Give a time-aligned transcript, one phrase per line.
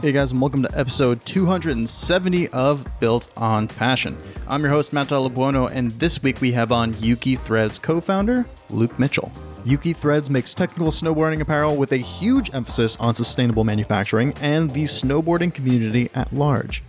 [0.00, 4.16] Hey guys, and welcome to episode 270 of Built on Passion.
[4.46, 8.46] I'm your host, Matt Labuono, and this week we have on Yuki Threads co founder,
[8.70, 9.32] Luke Mitchell.
[9.64, 14.84] Yuki Threads makes technical snowboarding apparel with a huge emphasis on sustainable manufacturing and the
[14.84, 16.84] snowboarding community at large.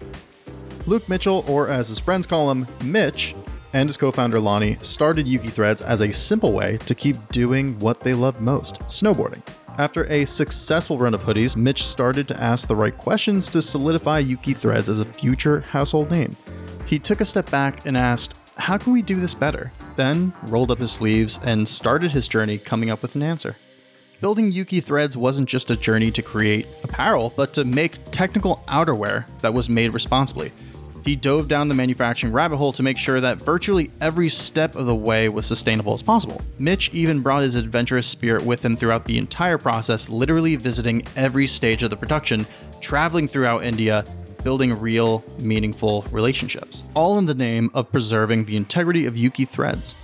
[0.86, 3.36] Luke Mitchell, or as his friends call him, Mitch,
[3.74, 7.80] and his co founder Lonnie started Yuki Threads as a simple way to keep doing
[7.80, 9.42] what they love most snowboarding.
[9.80, 14.20] After a successful run of hoodies, Mitch started to ask the right questions to solidify
[14.20, 16.36] Yuki Threads as a future household name.
[16.86, 19.72] He took a step back and asked, How can we do this better?
[19.96, 23.56] Then rolled up his sleeves and started his journey coming up with an answer.
[24.20, 29.28] Building Yuki Threads wasn't just a journey to create apparel, but to make technical outerwear
[29.40, 30.52] that was made responsibly.
[31.04, 34.86] He dove down the manufacturing rabbit hole to make sure that virtually every step of
[34.86, 36.42] the way was sustainable as possible.
[36.58, 41.48] Mitch even brought his adventurous spirit with him throughout the entire process, literally visiting every
[41.48, 42.46] stage of the production,
[42.82, 44.06] traveling throughout India,
[44.44, 49.96] building real, meaningful relationships, all in the name of preserving the integrity of Yuki threads.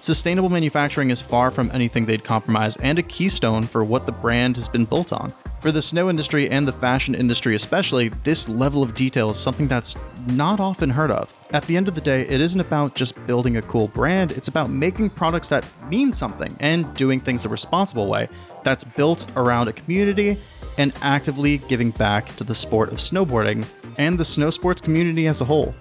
[0.00, 4.56] Sustainable manufacturing is far from anything they'd compromise and a keystone for what the brand
[4.56, 5.32] has been built on.
[5.62, 9.68] For the snow industry and the fashion industry especially, this level of detail is something
[9.68, 9.94] that's
[10.26, 11.32] not often heard of.
[11.52, 14.48] At the end of the day, it isn't about just building a cool brand, it's
[14.48, 18.28] about making products that mean something and doing things the responsible way
[18.64, 20.36] that's built around a community
[20.78, 23.64] and actively giving back to the sport of snowboarding
[23.98, 25.72] and the snow sports community as a whole.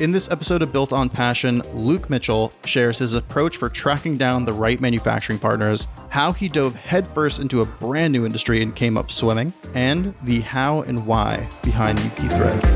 [0.00, 4.46] In this episode of Built on Passion, Luke Mitchell shares his approach for tracking down
[4.46, 8.96] the right manufacturing partners, how he dove headfirst into a brand new industry and came
[8.96, 12.66] up swimming, and the how and why behind Yuki Threads.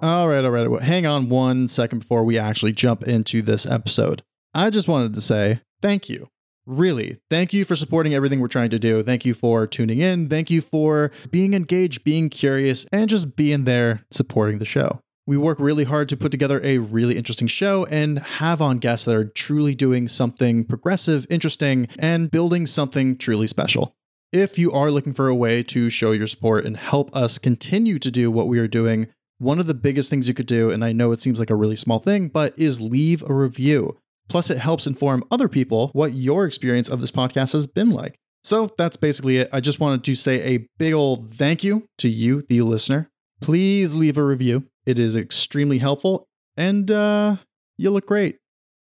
[0.00, 0.70] All right, all right.
[0.70, 4.22] Well, hang on one second before we actually jump into this episode.
[4.54, 6.28] I just wanted to say thank you
[6.66, 9.02] Really, thank you for supporting everything we're trying to do.
[9.02, 10.28] Thank you for tuning in.
[10.28, 15.00] Thank you for being engaged, being curious, and just being there supporting the show.
[15.26, 19.06] We work really hard to put together a really interesting show and have on guests
[19.06, 23.94] that are truly doing something progressive, interesting, and building something truly special.
[24.32, 27.98] If you are looking for a way to show your support and help us continue
[27.98, 30.84] to do what we are doing, one of the biggest things you could do, and
[30.84, 33.98] I know it seems like a really small thing, but is leave a review.
[34.32, 38.14] Plus, it helps inform other people what your experience of this podcast has been like.
[38.42, 39.50] So that's basically it.
[39.52, 43.10] I just wanted to say a big old thank you to you, the listener.
[43.42, 44.64] Please leave a review.
[44.86, 46.24] It is extremely helpful,
[46.56, 47.36] and uh,
[47.76, 48.38] you look great.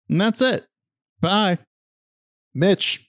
[0.09, 0.65] And that's it.
[1.21, 1.59] Bye.
[2.53, 3.07] Mitch,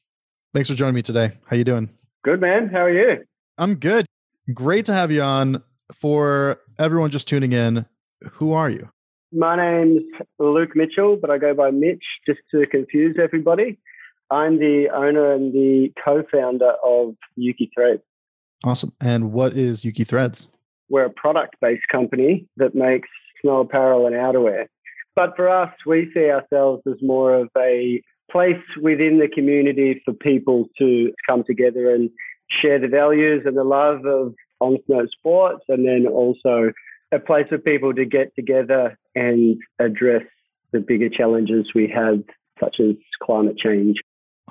[0.55, 1.33] thanks for joining me today.
[1.47, 1.91] How you doing?
[2.23, 2.69] Good, man.
[2.69, 3.25] How are you?
[3.59, 4.07] I'm good.
[4.55, 5.65] Great to have you on.
[5.93, 7.85] For everyone just tuning in,
[8.35, 8.91] who are you?
[9.33, 10.03] My name's
[10.39, 13.79] Luke Mitchell, but I go by Mitch just to confuse everybody.
[14.31, 18.03] I'm the owner and the co founder of Yuki Threads.
[18.65, 18.93] Awesome.
[19.01, 20.49] And what is Yuki Threads?
[20.89, 23.09] We're a product based company that makes
[23.43, 24.67] snow apparel and outerwear.
[25.15, 30.15] But for us, we see ourselves as more of a place within the community for
[30.15, 32.11] people to come together and
[32.63, 36.73] share the values and the love of on snow sports and then also
[37.13, 40.23] a place for people to get together and address
[40.73, 42.23] the bigger challenges we have,
[42.61, 43.97] such as climate change.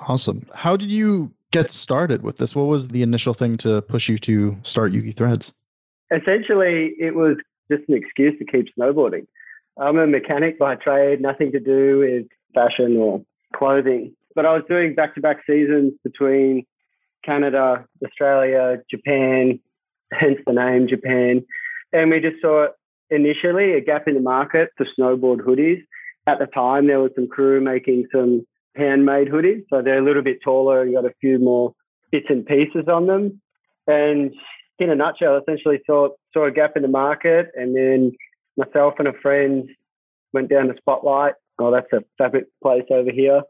[0.07, 0.45] Awesome.
[0.53, 2.55] How did you get started with this?
[2.55, 5.53] What was the initial thing to push you to start Yuki Threads?
[6.11, 7.37] Essentially, it was
[7.71, 9.27] just an excuse to keep snowboarding.
[9.79, 12.25] I'm a mechanic by trade, nothing to do with
[12.55, 13.23] fashion or
[13.55, 14.15] clothing.
[14.35, 16.65] But I was doing back to back seasons between
[17.23, 19.59] Canada, Australia, Japan,
[20.11, 21.45] hence the name Japan.
[21.97, 22.67] And we just saw
[23.09, 25.81] initially a gap in the market for snowboard hoodies.
[26.27, 29.63] At the time, there was some crew making some handmade hoodies.
[29.71, 31.73] So they're a little bit taller and got a few more
[32.11, 33.41] bits and pieces on them.
[33.87, 34.31] And
[34.77, 37.47] in a nutshell, essentially saw, saw a gap in the market.
[37.55, 38.11] And then
[38.57, 39.67] myself and a friend
[40.33, 41.33] went down to Spotlight.
[41.57, 43.41] Oh, that's a fabric place over here.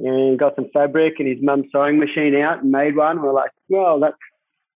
[0.00, 3.22] And got some fabric and his mum's sewing machine out and made one.
[3.22, 4.14] We're like, well, that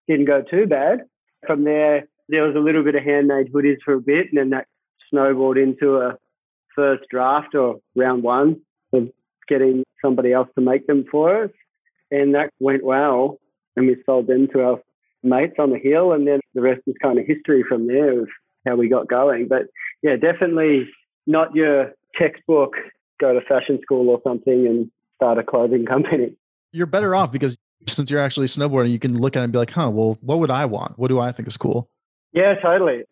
[0.07, 1.01] didn't go too bad.
[1.45, 4.51] From there, there was a little bit of handmade hoodies for a bit, and then
[4.51, 4.67] that
[5.11, 6.17] snowballed into a
[6.75, 8.61] first draft or round one
[8.93, 9.09] of
[9.49, 11.51] getting somebody else to make them for us.
[12.11, 13.39] And that went well.
[13.77, 14.79] And we sold them to our
[15.23, 16.13] mates on the hill.
[16.13, 18.29] And then the rest is kind of history from there of
[18.67, 19.49] how we got going.
[19.49, 19.63] But
[20.03, 20.89] yeah, definitely
[21.27, 22.75] not your textbook
[23.21, 26.37] go to fashion school or something and start a clothing company.
[26.73, 27.57] You're better off because
[27.89, 30.39] since you're actually snowboarding, you can look at it and be like, huh, well, what
[30.39, 30.99] would I want?
[30.99, 31.89] What do I think is cool?
[32.37, 33.05] Yeah, totally.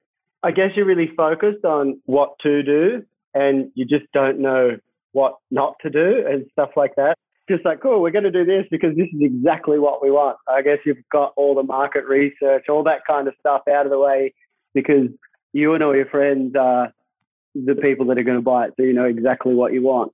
[0.42, 4.76] I guess you're really focused on what to do and you just don't know
[5.12, 7.16] what not to do and stuff like that.
[7.48, 10.36] just like, cool, we're going to do this because this is exactly what we want.
[10.46, 13.90] I guess you've got all the market research, all that kind of stuff out of
[13.90, 14.34] the way
[14.74, 15.08] because
[15.54, 16.92] you and all your friends are
[17.54, 18.74] the people that are going to buy it.
[18.76, 20.12] So you know exactly what you want.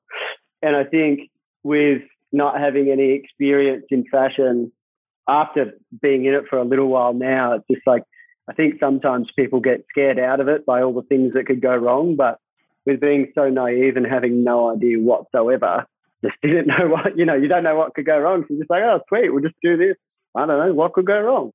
[0.63, 1.31] And I think
[1.65, 2.03] with
[2.33, 4.71] not having any experience in fashion,
[5.29, 8.03] after being in it for a little while now, it's just like,
[8.51, 11.63] I think sometimes people get scared out of it by all the things that could
[11.63, 12.17] go wrong.
[12.17, 12.41] But
[12.85, 15.87] with being so naive and having no idea whatsoever,
[16.25, 18.43] just didn't know what, you know, you don't know what could go wrong.
[18.43, 19.97] So you're just like, oh, sweet, we'll just do this.
[20.35, 21.53] I don't know, what could go wrong?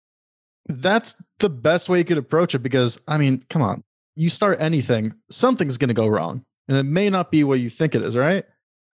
[0.67, 3.83] That's the best way you could approach it because, I mean, come on,
[4.15, 6.43] you start anything, something's going to go wrong.
[6.69, 8.45] And it may not be what you think it is, right?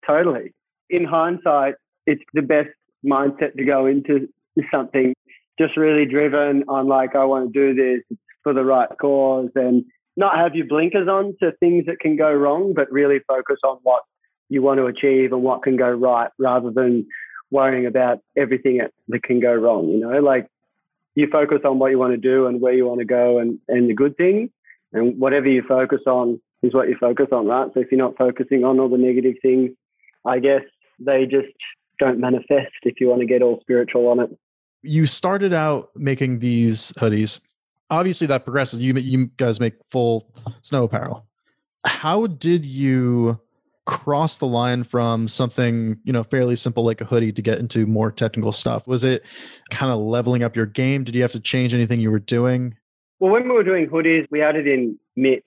[0.06, 0.55] Totally.
[0.88, 1.75] In hindsight,
[2.06, 2.70] it's the best
[3.05, 4.26] mindset to go into
[4.73, 5.14] something
[5.61, 9.85] just really driven on like, I want to do this for the right cause and
[10.17, 13.79] not have your blinkers on to things that can go wrong, but really focus on
[13.83, 14.03] what
[14.49, 17.07] you want to achieve and what can go right rather than
[17.51, 19.89] worrying about everything that can go wrong.
[19.89, 20.47] You know, like
[21.15, 23.59] you focus on what you want to do and where you want to go and,
[23.69, 24.51] and the good things.
[24.93, 27.69] And whatever you focus on is what you focus on, right?
[27.75, 29.71] So if you're not focusing on all the negative things,
[30.25, 30.62] I guess
[30.99, 31.55] they just
[31.99, 34.31] don't manifest if you want to get all spiritual on it.
[34.82, 37.41] You started out making these hoodies.
[37.91, 38.81] Obviously, that progresses.
[38.81, 40.32] You, you guys make full
[40.62, 41.27] snow apparel.
[41.85, 43.41] How did you
[43.91, 47.87] cross the line from something you know fairly simple like a hoodie to get into
[47.87, 49.25] more technical stuff was it
[49.71, 52.73] kind of leveling up your game did you have to change anything you were doing
[53.19, 55.47] well when we were doing hoodies we added in mitts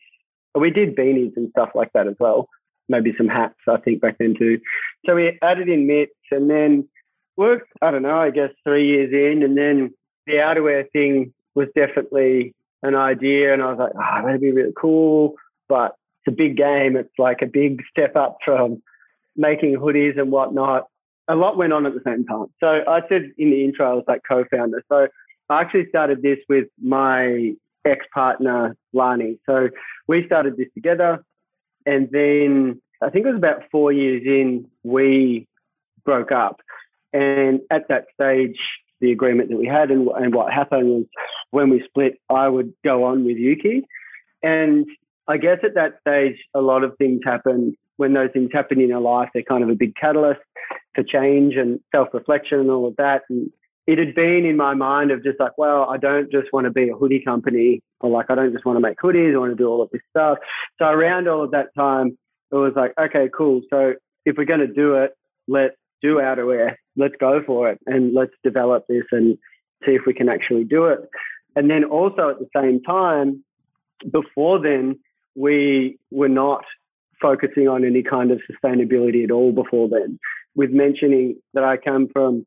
[0.59, 2.49] we did beanies and stuff like that as well
[2.89, 4.59] maybe some hats i think back then too
[5.05, 6.85] so we added in mitts and then
[7.37, 9.93] worked i don't know i guess three years in and then
[10.27, 12.53] the outerwear thing was definitely
[12.83, 15.35] an idea and i was like ah, oh that'd be really cool
[15.67, 15.95] but
[16.25, 16.95] it's a big game.
[16.95, 18.81] It's like a big step up from
[19.35, 20.87] making hoodies and whatnot.
[21.27, 22.47] A lot went on at the same time.
[22.59, 24.83] So I said in the intro, I was like co-founder.
[24.89, 25.07] So
[25.49, 27.53] I actually started this with my
[27.85, 29.39] ex-partner Lani.
[29.45, 29.69] So
[30.07, 31.23] we started this together,
[31.85, 35.47] and then I think it was about four years in, we
[36.05, 36.61] broke up.
[37.13, 38.57] And at that stage,
[38.99, 41.05] the agreement that we had and, and what happened was
[41.51, 43.83] when we split, I would go on with Yuki.
[44.41, 44.85] And
[45.27, 47.77] I guess at that stage, a lot of things happen.
[47.97, 50.41] When those things happen in your life, they're kind of a big catalyst
[50.95, 53.21] for change and self reflection and all of that.
[53.29, 53.51] And
[53.85, 56.71] it had been in my mind of just like, well, I don't just want to
[56.71, 59.35] be a hoodie company or like, I don't just want to make hoodies.
[59.35, 60.39] I want to do all of this stuff.
[60.79, 62.17] So around all of that time,
[62.51, 63.61] it was like, okay, cool.
[63.69, 63.93] So
[64.25, 65.11] if we're going to do it,
[65.47, 66.75] let's do outerwear.
[66.95, 69.37] Let's go for it and let's develop this and
[69.85, 70.99] see if we can actually do it.
[71.55, 73.43] And then also at the same time,
[74.11, 74.99] before then,
[75.35, 76.63] we were not
[77.21, 80.19] focusing on any kind of sustainability at all before then.
[80.55, 82.45] With mentioning that I come from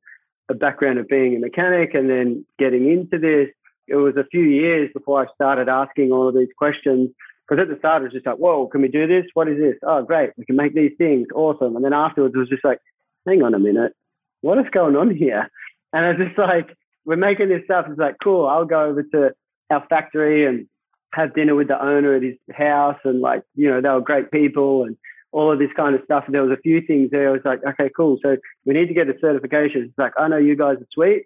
[0.49, 3.49] a background of being a mechanic and then getting into this,
[3.89, 7.11] it was a few years before I started asking all of these questions.
[7.49, 9.25] Because at the start, it was just like, whoa, can we do this?
[9.35, 9.77] What is this?
[9.87, 10.31] Oh, great.
[10.37, 11.29] We can make these things.
[11.35, 11.77] Awesome.
[11.77, 12.81] And then afterwards, it was just like,
[13.27, 13.93] hang on a minute.
[14.41, 15.49] What is going on here?
[15.93, 17.87] And I was just like, we're making this stuff.
[17.89, 18.47] It's like, cool.
[18.47, 19.31] I'll go over to
[19.71, 20.67] our factory and
[21.15, 24.31] have dinner with the owner at his house and like, you know, they were great
[24.31, 24.97] people and
[25.33, 26.25] all of this kind of stuff.
[26.27, 27.29] And there was a few things there.
[27.29, 28.19] I was like, okay, cool.
[28.23, 29.83] So we need to get a certification.
[29.83, 31.25] It's like, I know you guys are sweet,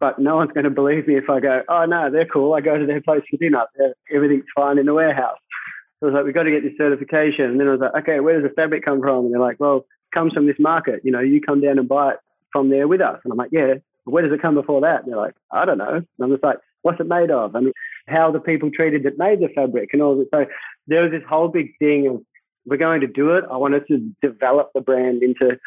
[0.00, 2.54] but no one's going to believe me if I go, oh no, they're cool.
[2.54, 3.64] I go to their place for dinner.
[4.14, 5.38] Everything's fine in the warehouse.
[6.00, 7.46] So I was like, we've got to get this certification.
[7.46, 9.26] And then I was like, okay, where does the fabric come from?
[9.26, 11.00] And they're like, well, comes from this market.
[11.04, 12.18] You know, you come down and buy it
[12.52, 13.20] from there with us.
[13.22, 15.02] And I'm like, yeah, where does it come before that?
[15.02, 15.96] And they're like, I don't know.
[15.96, 17.54] And I'm just like, what's it made of?
[17.54, 17.72] I mean,
[18.08, 20.28] how the people treated that made the fabric and all that.
[20.32, 20.46] So
[20.86, 22.22] there was this whole big thing of
[22.64, 23.44] we're going to do it.
[23.50, 25.58] I wanted to develop the brand into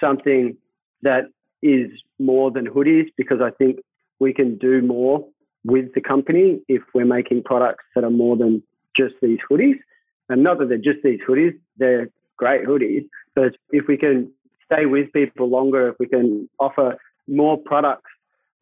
[0.00, 0.56] something
[1.02, 1.24] that
[1.62, 3.80] is more than hoodies because I think
[4.18, 5.26] we can do more
[5.64, 8.62] with the company if we're making products that are more than
[8.96, 9.78] just these hoodies.
[10.28, 13.06] And not that they're just these hoodies, they're great hoodies.
[13.34, 14.30] But if we can
[14.70, 16.96] stay with people longer, if we can offer
[17.28, 18.10] more products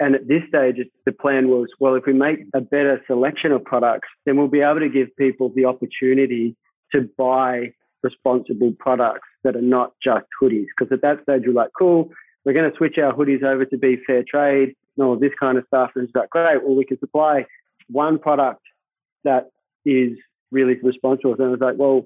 [0.01, 0.77] and at this stage,
[1.07, 4.61] the plan was, well, if we make a better selection of products, then we'll be
[4.61, 6.57] able to give people the opportunity
[6.93, 10.67] to buy responsible products that are not just hoodies.
[10.77, 12.11] Because at that stage, we're like, cool,
[12.45, 15.59] we're going to switch our hoodies over to be fair trade and all this kind
[15.59, 15.93] of stuff.
[15.95, 17.47] And it's like, great, well, we can supply
[17.89, 18.63] one product
[19.23, 19.51] that
[19.85, 20.19] is
[20.51, 21.35] really responsible.
[21.35, 22.05] And I was like, well,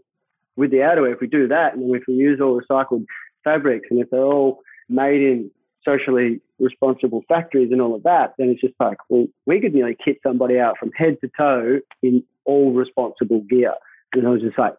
[0.59, 3.07] with the outerwear, if we do that, and if we use all recycled
[3.45, 5.51] fabrics, and if they're all made in
[5.85, 9.97] socially responsible factories and all of that, then it's just like, well, we could nearly
[10.05, 13.75] kit somebody out from head to toe in all responsible gear.
[14.13, 14.75] And I was just like,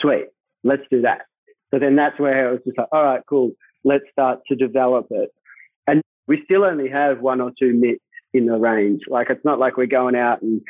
[0.00, 0.28] sweet,
[0.64, 1.26] let's do that.
[1.70, 3.52] So then that's where I was just like, all right, cool.
[3.84, 5.30] let's start to develop it.
[5.86, 8.00] And we still only have one or two mitts
[8.32, 9.02] in the range.
[9.08, 10.62] Like it's not like we're going out and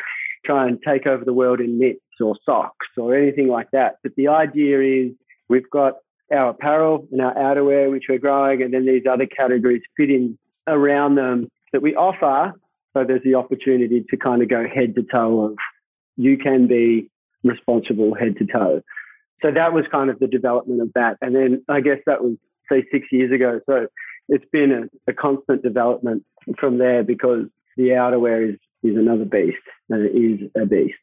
[0.45, 3.97] try and take over the world in mitts or socks or anything like that.
[4.03, 5.13] But the idea is
[5.49, 5.95] we've got
[6.33, 10.39] our apparel and our outerwear, which we're growing, and then these other categories fit in
[10.67, 12.53] around them that we offer.
[12.95, 15.57] So there's the opportunity to kind of go head to toe of
[16.17, 17.11] you can be
[17.43, 18.83] responsible head to toe.
[19.43, 21.17] So that was kind of the development of that.
[21.21, 22.37] And then I guess that was,
[22.71, 23.61] say, six years ago.
[23.67, 23.87] So
[24.29, 26.25] it's been a, a constant development
[26.59, 27.47] from there because
[27.77, 29.57] the outerwear is, is another beast
[29.89, 30.95] and it is a beast.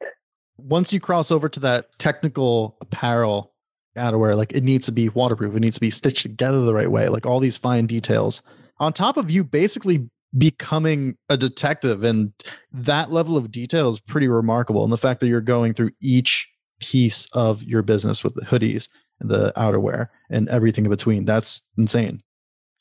[0.58, 3.54] Once you cross over to that technical apparel
[3.98, 6.92] outerwear, like it needs to be waterproof, it needs to be stitched together the right
[6.92, 8.42] way, like all these fine details.
[8.80, 12.32] On top of you basically becoming a detective and
[12.72, 16.48] that level of detail is pretty remarkable and the fact that you're going through each
[16.80, 21.68] piece of your business with the hoodies and the outerwear and everything in between that's
[21.78, 22.22] insane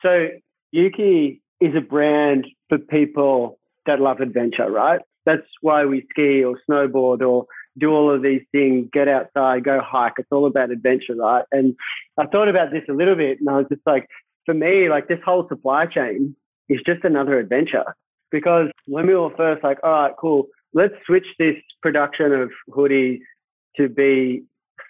[0.03, 0.29] so
[0.73, 3.58] yuki is a brand for people
[3.89, 8.43] that love adventure right that's why we ski or snowboard or do all of these
[8.53, 11.75] things get outside go hike it's all about adventure right and
[12.19, 14.07] i thought about this a little bit and i was just like
[14.45, 16.35] for me like this whole supply chain
[16.69, 17.85] is just another adventure.
[18.31, 23.21] Because when we were first like, all right, cool, let's switch this production of hoodies
[23.77, 24.43] to be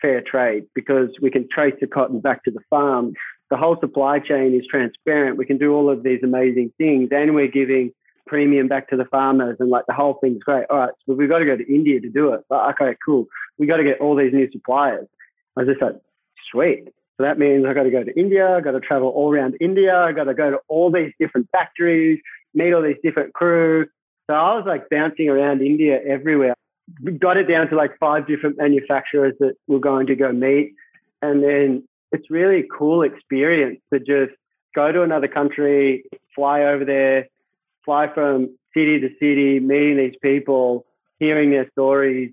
[0.03, 3.13] fair trade because we can trace the cotton back to the farm.
[3.51, 5.39] The whole supply chain is transparent.
[5.39, 7.93] We can do all of these amazing things and we're giving
[8.29, 10.67] premium back to the farmers and like the whole thing's great.
[10.71, 12.41] All right, so we've got to go to India to do it.
[12.51, 13.27] Okay, cool.
[13.59, 15.07] We got to get all these new suppliers.
[15.57, 15.97] I was just like,
[16.51, 16.85] sweet.
[17.17, 19.57] So that means I've got to go to India, I've got to travel all around
[19.61, 22.21] India, I've got to go to all these different factories,
[22.55, 23.87] meet all these different crew.
[24.29, 26.55] So I was like bouncing around India everywhere.
[27.03, 30.75] We got it down to like five different manufacturers that we're going to go meet.
[31.21, 31.83] And then
[32.13, 34.39] it's really a cool experience to just
[34.75, 36.05] go to another country,
[36.37, 37.27] fly over there,
[37.85, 40.87] fly from city to city, meeting these people,
[41.19, 42.33] hearing their stories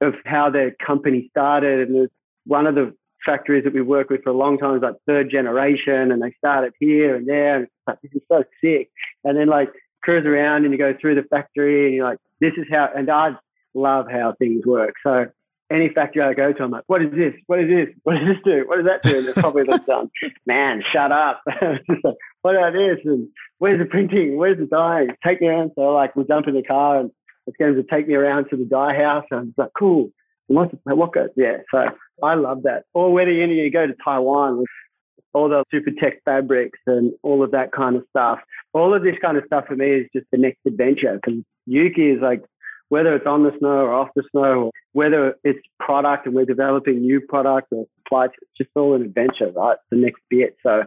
[0.00, 1.88] of how their company started.
[1.88, 2.08] And
[2.46, 5.30] one of the factories that we work with for a long time is like third
[5.30, 8.90] generation and they started here and there and it's like, this is so sick.
[9.24, 9.70] And then like
[10.02, 13.08] cruise around and you go through the factory and you're like, this is how, and
[13.10, 13.36] I
[13.74, 14.94] love how things work.
[15.04, 15.26] So
[15.72, 17.34] any factory I go to, I'm like, what is this?
[17.46, 17.88] What is this?
[18.02, 18.64] What does this do?
[18.66, 19.18] What does that do?
[19.18, 20.10] And they're probably like, done,
[20.46, 21.42] man, shut up.
[22.42, 22.98] what about this?
[23.04, 24.36] And where's the printing?
[24.36, 25.08] Where's the dyeing?
[25.24, 25.72] Take me around.
[25.74, 27.10] So like we jump in the car and
[27.46, 29.24] it's going to take me around to the dye house.
[29.30, 30.10] And I'm like, cool.
[30.48, 31.30] What, what goes?
[31.36, 31.58] Yeah.
[31.70, 31.86] So
[32.22, 32.84] I love that.
[32.94, 34.68] Or whether you, you go to Taiwan with
[35.34, 38.38] all the super tech fabrics and all of that kind of stuff.
[38.74, 42.10] All of this kind of stuff for me is just the next adventure because Yuki
[42.10, 42.42] is like,
[42.92, 47.00] whether it's on the snow or off the snow, whether it's product and we're developing
[47.00, 49.78] new product or supply, it's just all an adventure, right?
[49.90, 50.58] The next bit.
[50.62, 50.82] So,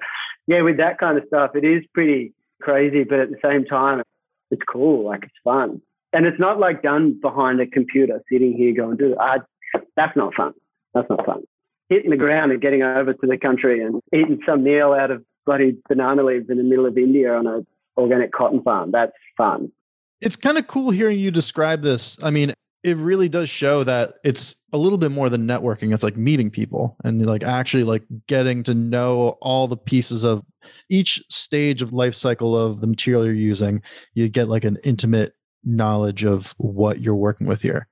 [0.45, 2.31] yeah, with that kind of stuff, it is pretty
[2.61, 4.03] crazy, but at the same time,
[4.51, 5.03] it's cool.
[5.03, 5.81] Like it's fun.
[6.13, 9.37] And it's not like done behind a computer sitting here going, dude, I,
[9.95, 10.53] that's not fun.
[10.93, 11.41] That's not fun.
[11.89, 15.25] Hitting the ground and getting over to the country and eating some meal out of
[15.47, 17.65] bloody banana leaves in the middle of India on a
[17.99, 18.91] organic cotton farm.
[18.91, 19.71] That's fun.
[20.21, 22.17] It's kind of cool hearing you describe this.
[22.23, 22.53] I mean,
[22.83, 25.91] it really does show that it's a little bit more than networking.
[25.91, 30.43] It's like meeting people and like actually like getting to know all the pieces of
[30.89, 33.81] each stage of life cycle of the material you're using.
[34.13, 37.87] You get like an intimate knowledge of what you're working with here.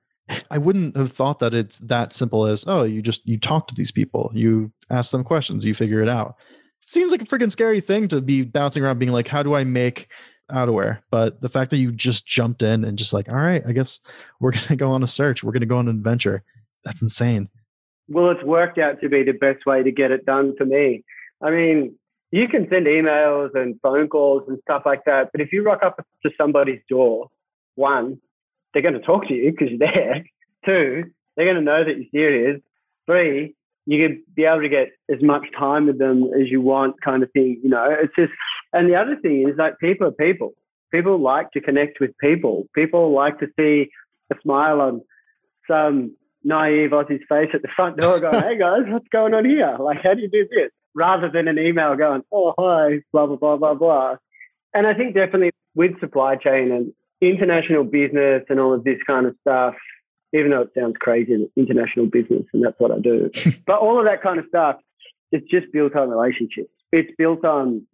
[0.50, 3.74] I wouldn't have thought that it's that simple as, oh, you just you talk to
[3.74, 6.36] these people, you ask them questions, you figure it out.
[6.82, 9.54] It seems like a freaking scary thing to be bouncing around being like, how do
[9.54, 10.08] I make
[10.50, 11.00] outerwear?
[11.10, 14.00] But the fact that you just jumped in and just like, all right, I guess
[14.40, 16.42] we're gonna go on a search, we're gonna go on an adventure.
[16.84, 17.48] That's insane.
[18.08, 21.04] Well, it's worked out to be the best way to get it done for me.
[21.42, 21.96] I mean,
[22.30, 25.82] you can send emails and phone calls and stuff like that, but if you rock
[25.82, 27.30] up to somebody's door,
[27.76, 28.18] one,
[28.72, 30.24] they're going to talk to you because you're there.
[30.66, 31.04] Two,
[31.36, 32.60] they're going to know that you're serious.
[33.06, 33.54] Three,
[33.86, 37.22] you can be able to get as much time with them as you want, kind
[37.22, 37.60] of thing.
[37.62, 38.32] You know, it's just,
[38.74, 40.52] and the other thing is like people are people.
[40.92, 42.68] People like to connect with people.
[42.74, 43.90] People like to see
[44.32, 45.00] a smile on
[45.68, 46.14] some
[46.44, 49.76] naive Aussie's face at the front door going, hey guys, what's going on here?
[49.80, 50.70] Like, how do you do this?
[50.94, 54.16] Rather than an email going, oh, hi, blah, blah, blah, blah, blah.
[54.74, 59.26] And I think definitely with supply chain and international business and all of this kind
[59.26, 59.74] of stuff,
[60.32, 63.30] even though it sounds crazy, international business, and that's what I do.
[63.66, 64.76] but all of that kind of stuff,
[65.32, 66.70] it's just built on relationships.
[66.92, 67.86] It's built on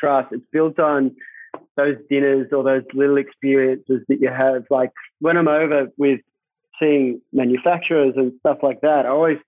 [0.00, 0.28] trust.
[0.32, 1.14] It's built on
[1.76, 4.64] those dinners or those little experiences that you have.
[4.70, 4.90] Like
[5.20, 6.20] when I'm over with
[6.80, 9.38] seeing manufacturers and stuff like that, I always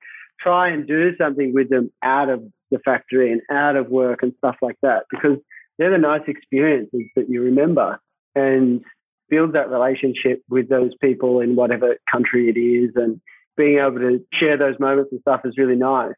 [0.41, 4.33] try and do something with them out of the factory and out of work and
[4.39, 5.39] stuff like that because
[5.79, 8.01] they're the nice experiences that you remember
[8.35, 8.83] and
[9.29, 13.21] build that relationship with those people in whatever country it is and
[13.57, 16.15] being able to share those moments and stuff is really nice.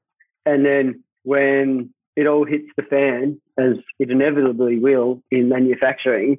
[0.47, 6.39] And then when it all hits the fan, as it inevitably will in manufacturing,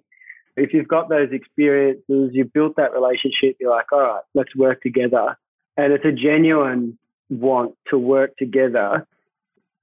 [0.55, 4.81] if you've got those experiences, you've built that relationship, you're like, all right, let's work
[4.81, 5.37] together.
[5.77, 6.97] And it's a genuine
[7.29, 9.05] want to work together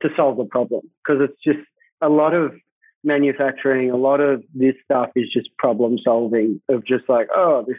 [0.00, 1.66] to solve the problem because it's just
[2.00, 2.54] a lot of
[3.04, 7.76] manufacturing, a lot of this stuff is just problem solving of just like, oh, this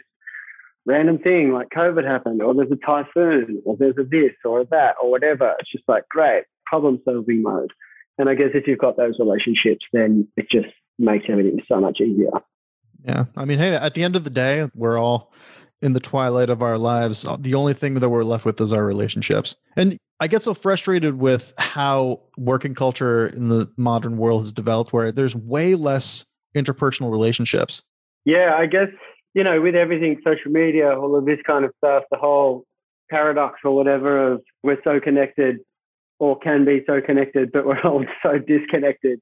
[0.86, 4.66] random thing like COVID happened, or there's a typhoon, or there's a this or a
[4.66, 5.54] that, or whatever.
[5.58, 7.72] It's just like, great, problem solving mode.
[8.18, 10.68] And I guess if you've got those relationships, then it just
[10.98, 12.30] makes everything so much easier.
[13.04, 13.24] Yeah.
[13.36, 15.32] I mean, hey, at the end of the day, we're all
[15.82, 17.26] in the twilight of our lives.
[17.40, 19.56] The only thing that we're left with is our relationships.
[19.76, 24.92] And I get so frustrated with how working culture in the modern world has developed,
[24.92, 26.24] where there's way less
[26.56, 27.82] interpersonal relationships.
[28.24, 28.88] Yeah, I guess,
[29.34, 32.64] you know, with everything, social media, all of this kind of stuff, the whole
[33.10, 35.58] paradox or whatever of we're so connected
[36.18, 39.20] or can be so connected, but we're all so disconnected.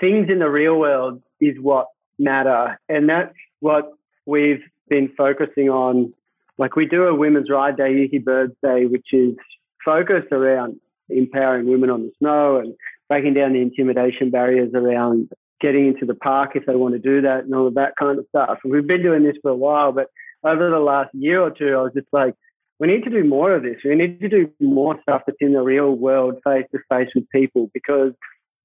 [0.00, 1.86] Things in the real world is what
[2.18, 2.78] matter.
[2.88, 3.92] And that's what
[4.26, 6.12] we've been focusing on.
[6.58, 9.36] Like we do a Women's Ride Day, Yuki Birds Day, which is
[9.84, 12.74] focused around empowering women on the snow and
[13.08, 15.30] breaking down the intimidation barriers around
[15.60, 18.18] getting into the park if they want to do that and all of that kind
[18.18, 18.58] of stuff.
[18.64, 20.08] We've been doing this for a while, but
[20.44, 22.34] over the last year or two, I was just like,
[22.78, 23.76] we need to do more of this.
[23.84, 27.28] We need to do more stuff that's in the real world, face to face with
[27.30, 28.12] people, because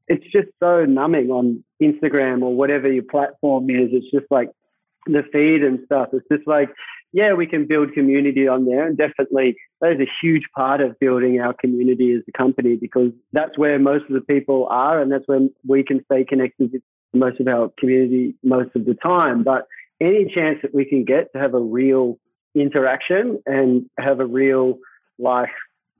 [0.07, 3.89] it's just so numbing on Instagram or whatever your platform is.
[3.91, 4.49] It's just like
[5.07, 6.09] the feed and stuff.
[6.13, 6.69] It's just like,
[7.11, 8.85] yeah, we can build community on there.
[8.85, 13.11] And definitely that is a huge part of building our community as a company because
[13.31, 16.81] that's where most of the people are and that's when we can stay connected with
[17.13, 19.43] most of our community most of the time.
[19.43, 19.67] But
[20.01, 22.17] any chance that we can get to have a real
[22.55, 24.77] interaction and have a real
[25.19, 25.49] life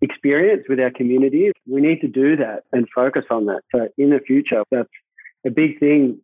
[0.01, 3.61] experience with our community, we need to do that and focus on that.
[3.73, 4.89] So in the future, that's
[5.45, 6.19] a big thing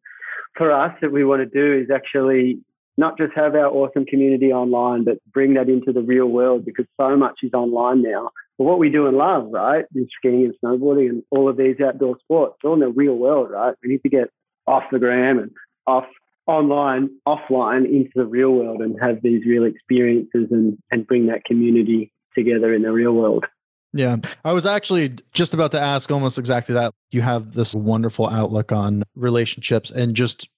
[0.55, 2.59] for us that we want to do is actually
[2.97, 6.85] not just have our awesome community online, but bring that into the real world because
[6.99, 8.29] so much is online now.
[8.57, 11.77] But what we do and love, right, is skiing and snowboarding and all of these
[11.79, 13.73] outdoor sports, all in the real world, right?
[13.81, 14.29] We need to get
[14.67, 15.51] off the gram and
[15.87, 16.03] off
[16.49, 21.45] online, offline into the real world and have these real experiences and, and bring that
[21.45, 23.45] community together in the real world.
[23.93, 24.17] Yeah.
[24.43, 26.91] I was actually just about to ask almost exactly that.
[27.11, 30.49] You have this wonderful outlook on relationships and just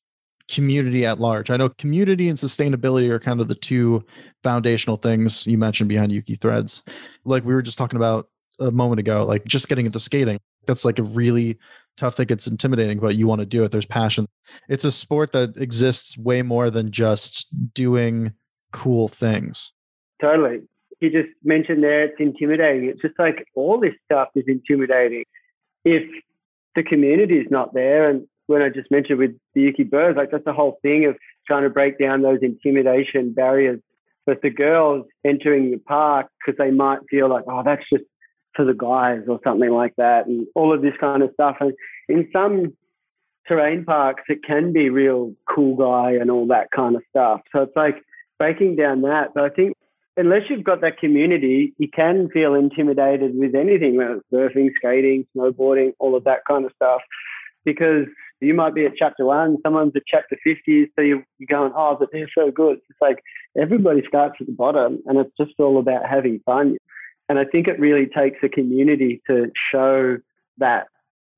[0.49, 1.49] community at large.
[1.49, 4.05] I know community and sustainability are kind of the two
[4.43, 6.83] foundational things you mentioned behind Yuki Threads.
[7.25, 8.29] Like we were just talking about
[8.61, 10.39] a moment ago, like just getting into skating.
[10.67, 11.57] That's like a really
[11.97, 12.27] tough thing.
[12.29, 13.71] It's intimidating, but you want to do it.
[13.71, 14.27] There's passion.
[14.69, 18.33] It's a sport that exists way more than just doing
[18.71, 19.73] cool things.
[20.21, 20.61] Totally.
[20.99, 22.89] You just mentioned there it's intimidating.
[22.89, 25.23] It's just like all this stuff is intimidating.
[25.83, 26.03] If
[26.75, 30.31] the community is not there and when I just mentioned with the Yuki Birds, like
[30.31, 31.15] that's the whole thing of
[31.47, 33.79] trying to break down those intimidation barriers.
[34.25, 38.03] But the girls entering the park because they might feel like, oh, that's just
[38.55, 41.57] for the guys or something like that, and all of this kind of stuff.
[41.59, 41.73] And
[42.09, 42.73] in some
[43.47, 47.41] terrain parks, it can be real cool guy and all that kind of stuff.
[47.51, 47.95] So it's like
[48.37, 49.33] breaking down that.
[49.33, 49.75] But I think
[50.17, 55.25] unless you've got that community, you can feel intimidated with anything, whether it's surfing, skating,
[55.35, 57.01] snowboarding, all of that kind of stuff,
[57.65, 58.05] because
[58.41, 62.09] you might be at chapter one, someone's at chapter 50, so you're going, oh, but
[62.11, 62.79] they're so good.
[62.89, 63.23] It's like
[63.55, 66.77] everybody starts at the bottom and it's just all about having fun.
[67.31, 70.17] And I think it really takes a community to show
[70.57, 70.87] that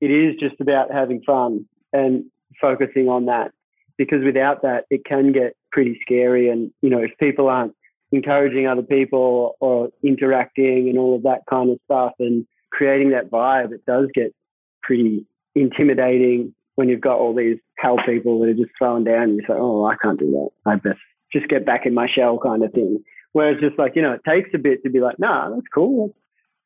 [0.01, 2.25] it is just about having fun and
[2.60, 3.51] focusing on that.
[3.95, 6.49] Because without that, it can get pretty scary.
[6.49, 7.75] And, you know, if people aren't
[8.12, 13.29] encouraging other people or interacting and all of that kind of stuff and creating that
[13.29, 14.34] vibe, it does get
[14.82, 19.36] pretty intimidating when you've got all these hell people that are just throwing down and
[19.36, 20.49] you say, oh, I can't do that.
[20.65, 20.97] I best
[21.32, 23.03] just get back in my shell kind of thing.
[23.34, 26.15] Whereas just like, you know, it takes a bit to be like, nah, that's cool.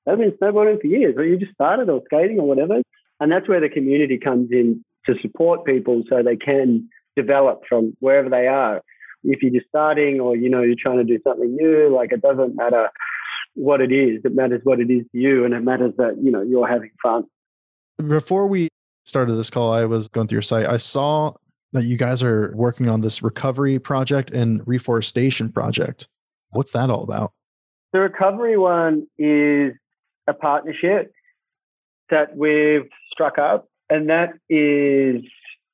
[0.07, 2.81] I've been snowboarding for years, or you just started or skating or whatever.
[3.19, 7.95] And that's where the community comes in to support people so they can develop from
[7.99, 8.81] wherever they are.
[9.23, 12.21] If you're just starting or, you know, you're trying to do something new, like it
[12.21, 12.89] doesn't matter
[13.55, 14.21] what it is.
[14.23, 16.91] It matters what it is to you and it matters that, you know, you're having
[17.01, 17.23] fun.
[17.97, 18.69] Before we
[19.05, 20.67] started this call, I was going through your site.
[20.67, 21.33] I saw
[21.73, 26.07] that you guys are working on this recovery project and reforestation project.
[26.51, 27.33] What's that all about?
[27.93, 29.73] The recovery one is
[30.27, 31.11] a partnership
[32.09, 35.23] that we've struck up, and that is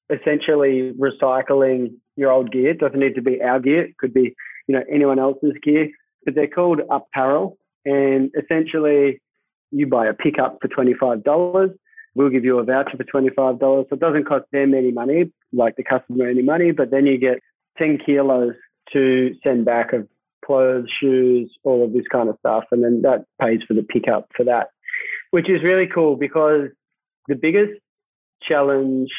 [0.09, 2.71] essentially recycling your old gear.
[2.71, 4.35] It doesn't need to be our gear; it could be
[4.67, 5.89] you know anyone else's gear.
[6.25, 9.21] But they're called Upparel, and essentially
[9.71, 11.71] you buy a pickup for twenty five dollars.
[12.15, 13.87] We'll give you a voucher for twenty five dollars.
[13.89, 17.17] So it doesn't cost them any money, like the customer any money, but then you
[17.17, 17.39] get
[17.77, 18.53] ten kilos
[18.91, 20.07] to send back of
[20.45, 24.29] clothes, shoes, all of this kind of stuff, and then that pays for the pickup
[24.35, 24.67] for that,
[25.31, 26.69] which is really cool because
[27.27, 27.79] the biggest
[28.41, 29.09] challenge,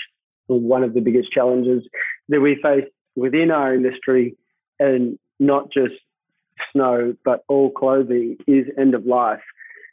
[0.48, 1.82] or one of the biggest challenges
[2.28, 2.84] that we face
[3.16, 4.36] within our industry,
[4.78, 5.94] and not just
[6.72, 9.42] snow, but all clothing, is end of life.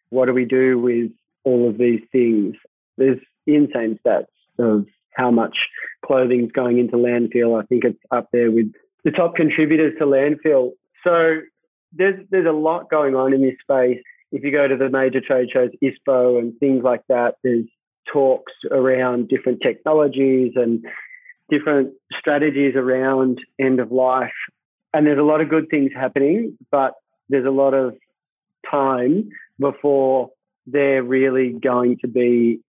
[0.10, 1.12] What do we do with
[1.44, 2.56] all of these things?
[2.98, 4.26] There's insane stats
[4.60, 5.58] of how much
[6.06, 7.62] clothing's going into landfill.
[7.62, 8.72] I think it's up there with
[9.04, 10.72] the top contributors to landfill.
[11.04, 11.42] So
[11.94, 14.02] there's there's a lot going on in this space.
[14.32, 17.66] If you go to the major trade shows, ISPO and things like that, there's
[18.12, 20.86] talks around different technologies and
[21.50, 24.32] different strategies around end of life.
[24.94, 26.94] And there's a lot of good things happening, but
[27.30, 27.96] there's a lot of
[28.70, 30.32] time before
[30.66, 32.60] they're really going to be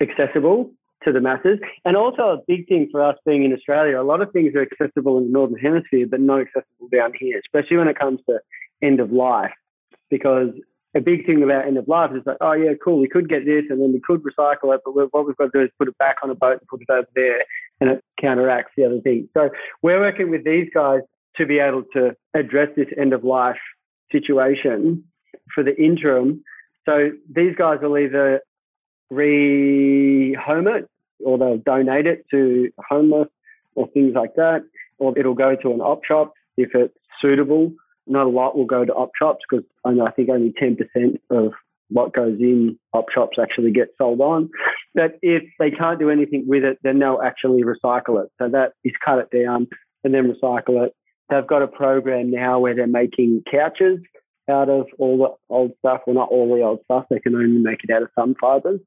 [0.00, 0.70] accessible
[1.04, 1.58] to the masses.
[1.84, 4.62] And also a big thing for us being in Australia, a lot of things are
[4.62, 8.40] accessible in the Northern Hemisphere, but not accessible down here, especially when it comes to
[8.82, 9.52] end of life.
[10.08, 10.50] Because
[10.94, 13.44] a big thing about end of life is like, oh yeah, cool, we could get
[13.44, 15.88] this and then we could recycle it, but what we've got to do is put
[15.88, 17.44] it back on a boat and put it over there
[17.80, 19.28] and it counteracts the other thing.
[19.34, 19.50] So
[19.82, 21.00] we're working with these guys
[21.36, 23.58] to be able to address this end of life
[24.10, 25.04] situation
[25.54, 26.42] for the interim.
[26.86, 28.40] So these guys will either
[29.12, 30.88] rehome it
[31.24, 33.28] or they'll donate it to homeless
[33.74, 34.64] or things like that,
[34.98, 37.72] or it'll go to an op shop if it's suitable.
[38.06, 41.52] Not a lot will go to op shops because I think only 10% of
[41.88, 44.50] what goes in op shops actually get sold on.
[44.94, 48.30] But if they can't do anything with it, then they'll actually recycle it.
[48.38, 49.68] So that is cut it down
[50.04, 50.94] and then recycle it.
[51.28, 53.98] They've got a program now where they're making couches
[54.48, 56.02] out of all the old stuff.
[56.06, 57.06] Well, not all the old stuff.
[57.10, 58.80] They can only make it out of some fibers.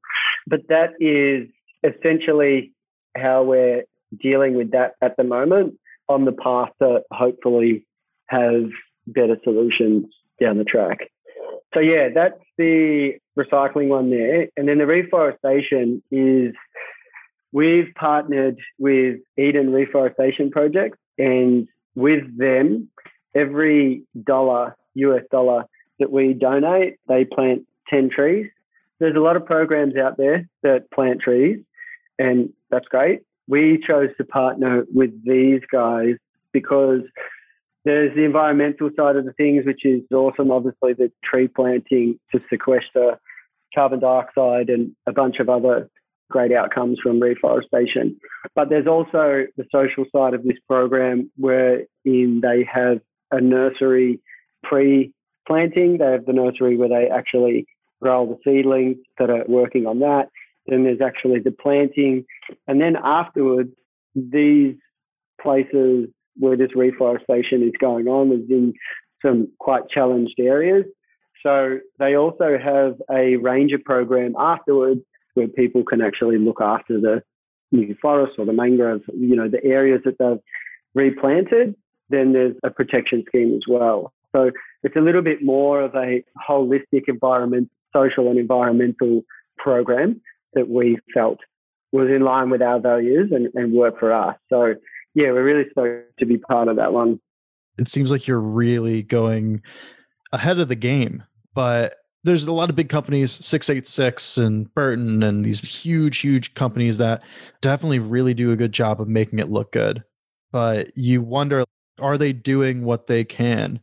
[0.46, 1.48] But that is
[1.84, 2.72] essentially
[3.16, 3.84] how we're
[4.18, 7.86] dealing with that at the moment on the path to hopefully
[8.26, 8.64] have
[9.06, 10.06] better solutions
[10.40, 10.98] down the track.
[11.74, 14.48] So yeah, that's the recycling one there.
[14.56, 16.54] And then the reforestation is
[17.52, 22.88] we've partnered with Eden Reforestation Project and with them,
[23.34, 25.64] every dollar, US dollar
[25.98, 28.46] that we donate, they plant 10 trees.
[28.98, 31.60] There's a lot of programs out there that plant trees,
[32.18, 33.22] and that's great.
[33.48, 36.16] We chose to partner with these guys
[36.52, 37.02] because
[37.84, 40.50] there's the environmental side of the things, which is awesome.
[40.50, 43.18] Obviously, the tree planting to sequester
[43.74, 45.88] carbon dioxide and a bunch of other
[46.30, 48.16] great outcomes from reforestation.
[48.54, 53.00] But there's also the social side of this program where in they have
[53.30, 54.20] a nursery
[54.70, 55.98] pre-planting.
[55.98, 57.66] They have the nursery where they actually
[58.00, 60.28] grow the seedlings that are working on that.
[60.66, 62.24] Then there's actually the planting.
[62.68, 63.70] And then afterwards,
[64.14, 64.76] these
[65.42, 68.72] places where this reforestation is going on is in
[69.24, 70.84] some quite challenged areas.
[71.42, 75.00] So they also have a ranger program afterwards
[75.34, 77.22] where people can actually look after the
[77.72, 80.38] new forest or the mangrove, you know, the areas that they've
[80.94, 81.74] replanted.
[82.08, 84.12] Then there's a protection scheme as well.
[84.34, 84.50] So
[84.82, 89.22] it's a little bit more of a holistic environment, social and environmental
[89.58, 90.20] program
[90.54, 91.38] that we felt
[91.92, 94.36] was in line with our values and, and work for us.
[94.48, 94.74] So
[95.14, 97.20] yeah, we're really stoked to be part of that one.
[97.78, 99.62] It seems like you're really going
[100.32, 105.44] ahead of the game, but there's a lot of big companies, 686 and Burton, and
[105.44, 107.22] these huge, huge companies that
[107.60, 110.04] definitely really do a good job of making it look good.
[110.52, 111.64] But you wonder,
[111.98, 113.80] are they doing what they can?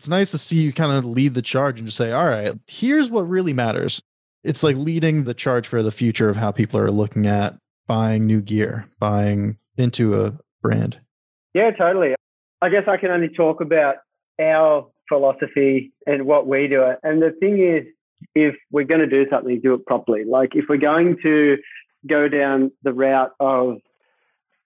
[0.00, 2.58] It's nice to see you kind of lead the charge and just say, all right,
[2.66, 4.00] here's what really matters.
[4.42, 8.24] It's like leading the charge for the future of how people are looking at buying
[8.24, 10.98] new gear, buying into a brand.
[11.52, 12.14] Yeah, totally.
[12.62, 13.96] I guess I can only talk about
[14.40, 16.82] our philosophy and what we do.
[17.02, 17.84] And the thing is,
[18.34, 20.24] if we're going to do something, do it properly.
[20.24, 21.58] Like if we're going to
[22.08, 23.76] go down the route of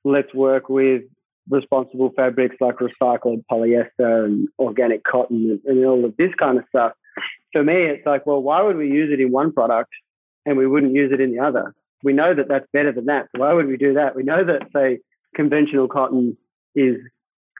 [0.05, 1.03] let's work with
[1.49, 6.93] responsible fabrics like recycled polyester and organic cotton and all of this kind of stuff.
[7.53, 9.91] For me, it's like, well, why would we use it in one product
[10.47, 11.75] and we wouldn't use it in the other?
[12.03, 13.29] We know that that's better than that.
[13.35, 14.17] So why would we do that?
[14.17, 14.99] We know that, say,
[15.35, 16.37] conventional cotton
[16.75, 16.97] is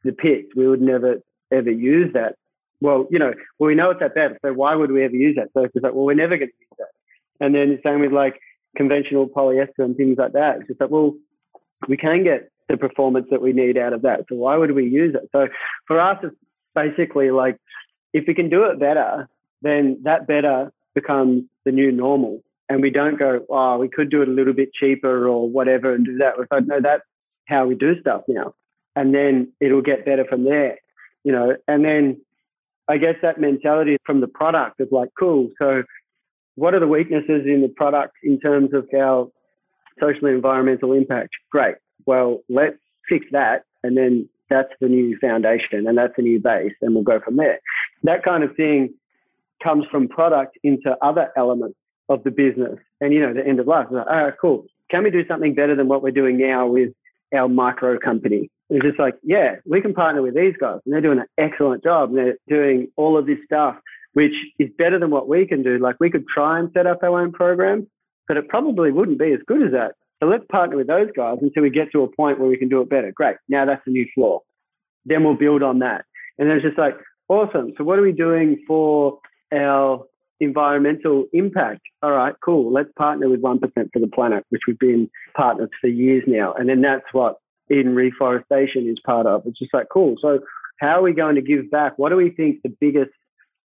[0.03, 0.47] the pit.
[0.55, 1.21] We would never
[1.51, 2.35] ever use that
[2.81, 4.37] well, you know, well, we know it's that bad.
[4.43, 5.49] So why would we ever use that?
[5.53, 7.45] So it's like, well, we're never going to use that.
[7.45, 8.39] And then the same with like
[8.75, 10.57] conventional polyester and things like that.
[10.59, 11.13] It's just like, well,
[11.87, 14.21] we can get the performance that we need out of that.
[14.29, 15.29] So why would we use it?
[15.31, 15.47] So
[15.87, 16.35] for us, it's
[16.73, 17.57] basically like
[18.13, 19.27] if we can do it better,
[19.61, 22.41] then that better becomes the new normal.
[22.67, 25.93] And we don't go, oh, we could do it a little bit cheaper or whatever
[25.93, 26.37] and do that.
[26.37, 27.03] We're like, no, that's
[27.47, 28.55] how we do stuff now.
[28.95, 30.79] And then it'll get better from there,
[31.23, 31.55] you know.
[31.67, 32.21] And then
[32.87, 35.51] I guess that mentality from the product is like, cool.
[35.59, 35.83] So
[36.55, 39.29] what are the weaknesses in the product in terms of our
[39.99, 41.29] social and environmental impact?
[41.51, 41.75] Great.
[42.05, 42.77] Well, let's
[43.07, 43.63] fix that.
[43.83, 46.73] And then that's the new foundation and that's the new base.
[46.81, 47.59] And we'll go from there.
[48.03, 48.93] That kind of thing
[49.63, 51.77] comes from product into other elements
[52.09, 52.77] of the business.
[53.01, 54.65] And, you know, the end of life, like, oh, cool.
[54.91, 56.93] Can we do something better than what we're doing now with
[57.33, 58.51] our micro company?
[58.69, 61.83] It's just like, yeah, we can partner with these guys and they're doing an excellent
[61.83, 62.09] job.
[62.09, 63.77] And they're doing all of this stuff,
[64.13, 65.77] which is better than what we can do.
[65.77, 67.87] Like we could try and set up our own program,
[68.27, 69.95] but it probably wouldn't be as good as that.
[70.21, 72.69] So let's partner with those guys until we get to a point where we can
[72.69, 73.11] do it better.
[73.11, 73.37] Great.
[73.49, 74.41] Now that's a new floor.
[75.05, 76.05] Then we'll build on that.
[76.37, 76.95] And then it's just like,
[77.27, 77.73] awesome.
[77.77, 79.19] So what are we doing for
[79.53, 80.03] our
[80.39, 81.81] environmental impact?
[82.01, 82.71] All right, cool.
[82.71, 86.53] Let's partner with 1% for the planet, which we've been partners for years now.
[86.53, 87.37] And then that's what
[87.69, 89.43] Eden Reforestation is part of.
[89.45, 90.15] It's just like, cool.
[90.21, 90.39] So
[90.79, 91.97] how are we going to give back?
[91.97, 93.11] What do we think the biggest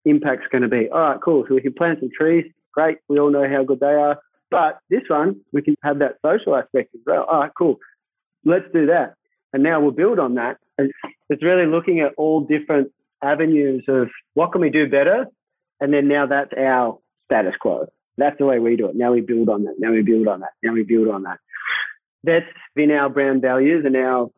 [0.04, 0.88] impact's going to be?
[0.90, 1.44] All right, cool.
[1.48, 2.44] So we can plant some trees.
[2.72, 2.98] Great.
[3.08, 4.18] We all know how good they are.
[4.50, 7.24] But this one, we can have that social aspect as well.
[7.24, 7.78] All right, cool.
[8.44, 9.14] Let's do that.
[9.52, 10.58] And now we'll build on that.
[10.78, 15.26] It's really looking at all different avenues of what can we do better?
[15.80, 17.86] And then now that's our status quo.
[18.16, 18.96] That's the way we do it.
[18.96, 19.74] Now we build on that.
[19.78, 20.50] Now we build on that.
[20.62, 21.38] Now we build on that
[22.24, 24.30] that's been our brand values and our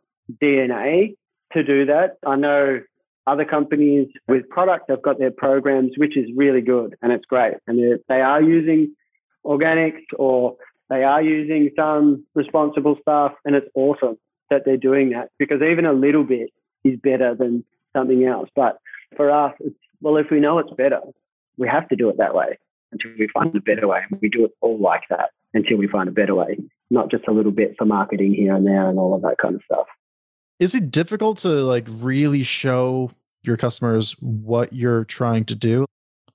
[0.42, 1.14] DNA
[1.53, 2.16] to do that.
[2.27, 2.81] I know
[3.27, 7.55] other companies with product have got their programs, which is really good and it's great.
[7.66, 8.94] And they are using
[9.44, 10.57] organics or
[10.88, 14.18] they are using some responsible stuff, and it's awesome
[14.50, 16.50] that they're doing that because even a little bit
[16.85, 17.64] is better than
[17.96, 18.48] something else.
[18.55, 18.79] But
[19.16, 21.00] for us, it's well, if we know it's better,
[21.59, 22.59] we have to do it that way
[22.92, 24.00] until we find a better way.
[24.11, 26.59] And we do it all like that until we find a better way,
[26.90, 29.55] not just a little bit for marketing here and there and all of that kind
[29.55, 29.87] of stuff.
[30.59, 33.11] Is it difficult to like really show
[33.42, 35.87] your customers what you're trying to do?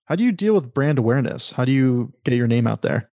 [0.06, 1.52] How do you deal with brand awareness?
[1.52, 3.10] How do you get your name out there?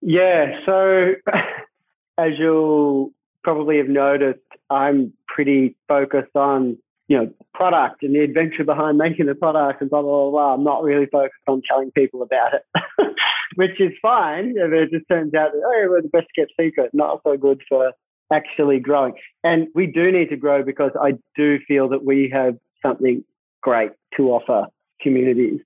[0.00, 1.12] Yeah, so
[2.18, 3.10] as you'll
[3.42, 9.26] probably have noticed, I'm pretty focused on you know product and the adventure behind making
[9.26, 10.30] the product and blah blah blah.
[10.30, 10.54] blah.
[10.54, 12.62] I'm not really focused on telling people about it.
[13.58, 14.54] which is fine.
[14.54, 17.60] But it just turns out that, oh, we're the best kept secret, not so good
[17.68, 17.92] for
[18.32, 19.14] actually growing.
[19.42, 23.24] And we do need to grow because I do feel that we have something
[23.60, 24.66] great to offer
[25.00, 25.58] communities.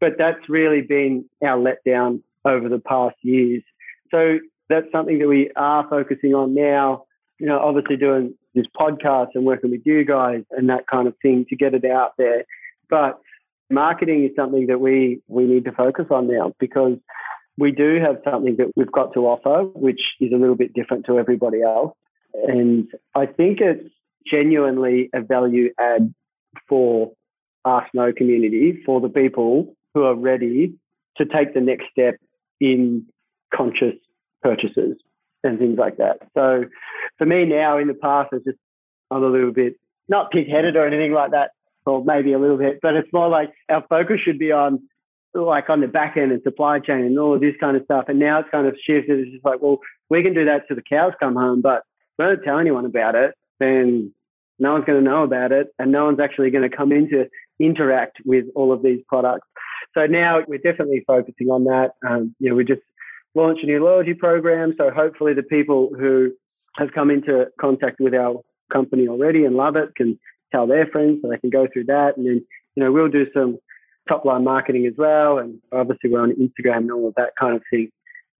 [0.00, 3.62] But that's really been our letdown over the past years.
[4.10, 7.04] So that's something that we are focusing on now.
[7.38, 11.14] You know, obviously doing this podcast and working with you guys and that kind of
[11.22, 12.44] thing to get it out there.
[12.88, 13.20] But
[13.70, 16.98] marketing is something that we we need to focus on now because
[17.56, 21.06] we do have something that we've got to offer, which is a little bit different
[21.06, 21.94] to everybody else.
[22.34, 23.88] And I think it's
[24.30, 26.14] genuinely a value add
[26.68, 27.12] for
[27.64, 30.74] our snow community, for the people who are ready
[31.16, 32.14] to take the next step
[32.60, 33.06] in
[33.54, 33.94] conscious
[34.42, 34.96] purchases
[35.42, 36.18] and things like that.
[36.34, 36.64] So
[37.18, 38.58] for me now, in the past, it's just
[39.10, 39.74] I'm a little bit
[40.08, 41.50] not pig-headed or anything like that,
[41.86, 44.80] or maybe a little bit, but it's more like our focus should be on
[45.32, 48.06] like on the back end and supply chain and all of this kind of stuff.
[48.08, 49.20] And now it's kind of shifted.
[49.20, 51.84] It's just like, well, we can do that till the cows come home, but
[52.18, 54.12] we don't tell anyone about it, then
[54.58, 57.08] no one's going to know about it, and no one's actually going to come in
[57.10, 57.28] to
[57.60, 59.46] interact with all of these products.
[59.96, 61.92] So now we're definitely focusing on that.
[62.08, 62.82] Um, you know, we just
[63.34, 66.32] launched a new loyalty program, so hopefully the people who
[66.76, 68.40] have come into contact with our
[68.72, 70.18] company already and love it can
[70.52, 73.26] tell their friends, so they can go through that, and then you know we'll do
[73.32, 73.58] some
[74.08, 75.38] top line marketing as well.
[75.38, 77.90] And obviously, we're on Instagram and all of that kind of thing.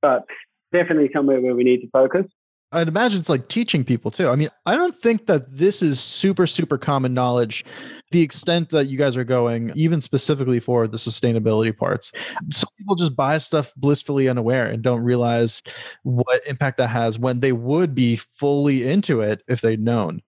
[0.02, 0.24] But
[0.72, 2.26] definitely somewhere where we need to focus.
[2.72, 4.28] I'd imagine it's like teaching people too.
[4.28, 7.64] I mean, I don't think that this is super, super common knowledge,
[8.12, 12.12] the extent that you guys are going, even specifically for the sustainability parts.
[12.50, 15.62] Some people just buy stuff blissfully unaware and don't realize
[16.04, 20.22] what impact that has when they would be fully into it if they'd known.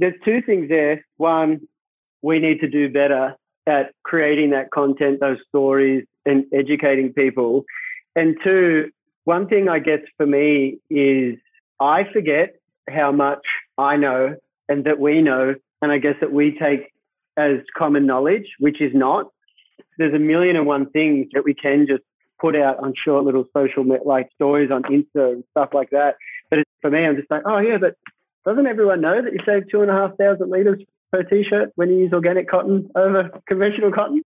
[0.00, 1.04] There's two things there.
[1.18, 1.60] One,
[2.22, 7.64] we need to do better at creating that content, those stories, and educating people.
[8.16, 8.90] And two,
[9.24, 11.36] one thing I guess for me is
[11.80, 12.56] I forget
[12.88, 13.44] how much
[13.78, 14.36] I know
[14.68, 16.92] and that we know, and I guess that we take
[17.36, 19.26] as common knowledge, which is not.
[19.98, 22.02] There's a million and one things that we can just
[22.40, 26.16] put out on short little social like stories on Insta and stuff like that.
[26.50, 27.96] But for me, I'm just like, oh yeah, but
[28.44, 30.82] doesn't everyone know that you save two and a half thousand liters
[31.12, 34.22] per t-shirt when you use organic cotton over conventional cotton?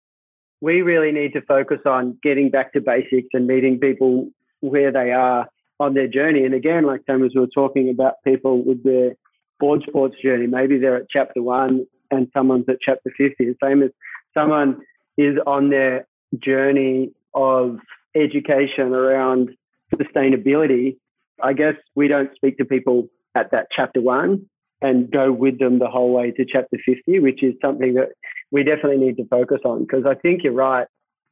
[0.61, 4.29] We really need to focus on getting back to basics and meeting people
[4.61, 5.47] where they are
[5.83, 6.45] on their journey.
[6.45, 9.15] And again, like Thomas, we were talking about people with their
[9.59, 10.47] board sports journey.
[10.47, 13.35] Maybe they're at chapter one and someone's at chapter 50.
[13.39, 13.91] The same as
[14.33, 14.81] someone
[15.17, 16.07] is on their
[16.39, 17.77] journey of
[18.15, 19.49] education around
[19.95, 20.97] sustainability.
[21.41, 24.45] I guess we don't speak to people at that chapter one
[24.81, 28.09] and go with them the whole way to chapter 50, which is something that
[28.51, 30.87] we definitely need to focus on because I think you're right.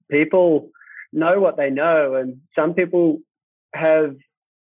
[0.09, 0.69] People
[1.13, 3.19] know what they know, and some people
[3.73, 4.15] have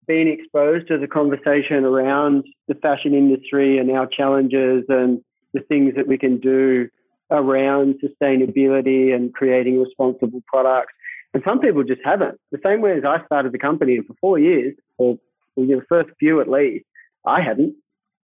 [0.07, 5.21] been exposed to the conversation around the fashion industry and our challenges and
[5.53, 6.88] the things that we can do
[7.31, 10.92] around sustainability and creating responsible products.
[11.35, 12.38] And some people just haven't.
[12.53, 15.19] The same way as I started the company, for four years, or
[15.57, 16.85] the first few at least,
[17.27, 17.75] I hadn't.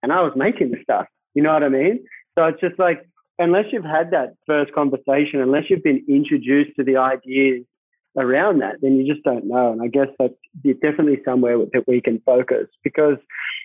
[0.02, 1.06] And I was making the stuff.
[1.34, 2.04] You know what I mean?
[2.36, 3.06] So it's just like,
[3.38, 7.64] unless you've had that first conversation, unless you've been introduced to the ideas
[8.16, 9.72] around that, then you just don't know.
[9.72, 10.34] And I guess that's
[10.80, 13.16] definitely somewhere that we can focus because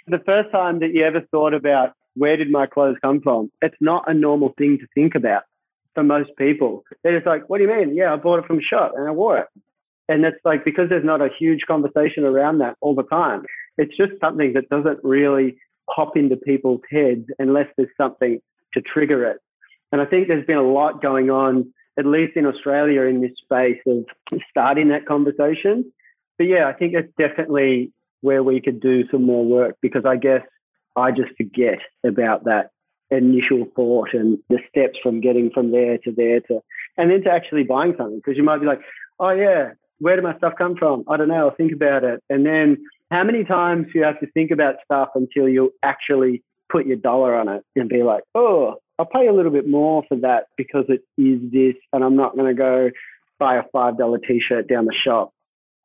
[0.07, 3.75] the first time that you ever thought about where did my clothes come from, it's
[3.79, 5.43] not a normal thing to think about
[5.93, 6.83] for most people.
[7.03, 7.95] They're just like, what do you mean?
[7.95, 9.47] Yeah, I bought it from a shop and I wore it.
[10.09, 13.43] And it's like because there's not a huge conversation around that all the time,
[13.77, 15.57] it's just something that doesn't really
[15.93, 18.39] pop into people's heads unless there's something
[18.73, 19.37] to trigger it.
[19.91, 23.31] And I think there's been a lot going on at least in Australia, in this
[23.43, 24.05] space of
[24.49, 25.91] starting that conversation.
[26.37, 30.15] But yeah, I think it's definitely where we could do some more work because I
[30.15, 30.41] guess
[30.95, 32.71] I just forget about that
[33.09, 36.61] initial thought and the steps from getting from there to there to,
[36.97, 38.81] and then to actually buying something because you might be like,
[39.19, 41.03] oh yeah, where did my stuff come from?
[41.07, 41.47] I don't know.
[41.47, 42.21] I'll think about it.
[42.29, 42.77] And then
[43.09, 46.97] how many times do you have to think about stuff until you actually put your
[46.97, 50.47] dollar on it and be like, oh, I'll pay a little bit more for that
[50.57, 52.89] because it is this, and I'm not going to go
[53.39, 55.31] buy a five dollar t-shirt down the shop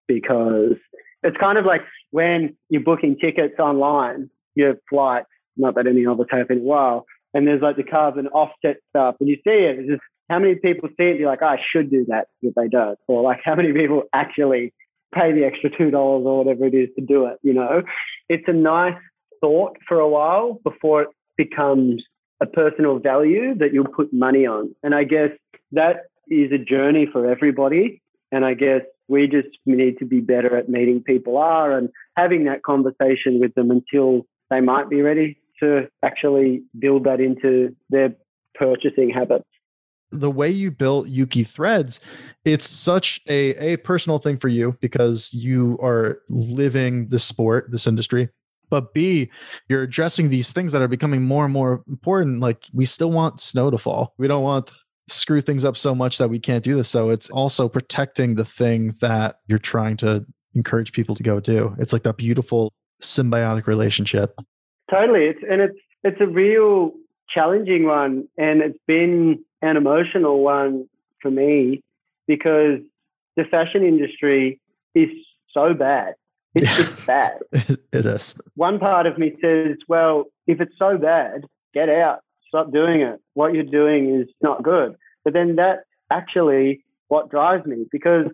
[0.08, 0.76] because
[1.22, 5.26] it's kind of like when you're booking tickets online, your flights.
[5.54, 9.16] Not that any us have in a while, and there's like the carbon offset stuff,
[9.20, 9.80] and you see it.
[9.80, 12.28] It's just how many people see it and be like, oh, I should do that
[12.40, 14.72] if they don't, or like how many people actually
[15.14, 17.36] pay the extra two dollars or whatever it is to do it.
[17.42, 17.82] You know,
[18.30, 18.96] it's a nice
[19.42, 22.02] thought for a while before it becomes
[22.42, 24.74] a personal value that you'll put money on.
[24.82, 25.30] And I guess
[25.70, 28.02] that is a journey for everybody.
[28.32, 32.44] And I guess we just need to be better at meeting people are and having
[32.44, 38.14] that conversation with them until they might be ready to actually build that into their
[38.54, 39.44] purchasing habits.
[40.10, 42.00] The way you built Yuki Threads,
[42.44, 47.86] it's such a, a personal thing for you because you are living the sport, this
[47.86, 48.28] industry
[48.72, 49.30] but B,
[49.68, 52.40] you're addressing these things that are becoming more and more important.
[52.40, 54.14] Like we still want snow to fall.
[54.16, 54.72] We don't want
[55.10, 56.88] screw things up so much that we can't do this.
[56.88, 61.76] So it's also protecting the thing that you're trying to encourage people to go do.
[61.78, 64.40] It's like that beautiful symbiotic relationship.
[64.90, 65.26] Totally.
[65.26, 66.92] It's and it's it's a real
[67.28, 70.88] challenging one and it's been an emotional one
[71.20, 71.82] for me
[72.26, 72.78] because
[73.36, 74.58] the fashion industry
[74.94, 75.10] is
[75.52, 76.14] so bad
[76.54, 77.38] it's just bad.
[77.52, 78.38] it is.
[78.56, 83.20] One part of me says, well, if it's so bad, get out, stop doing it.
[83.34, 84.94] What you're doing is not good.
[85.24, 88.26] But then that's actually what drives me because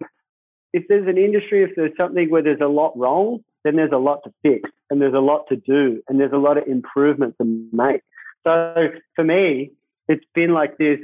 [0.72, 3.98] if there's an industry, if there's something where there's a lot wrong, then there's a
[3.98, 7.34] lot to fix and there's a lot to do and there's a lot of improvement
[7.40, 8.02] to make.
[8.44, 9.72] So for me,
[10.08, 10.98] it's been like this